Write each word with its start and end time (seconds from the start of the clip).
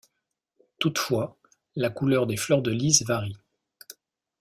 Toutefois, 0.79 1.37
la 1.75 1.91
couleur 1.91 2.25
des 2.25 2.35
fleurs 2.35 2.63
de 2.63 2.71
lys 2.71 3.03
varient. 3.03 3.37